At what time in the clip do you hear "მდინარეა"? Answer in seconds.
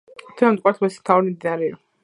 1.37-1.81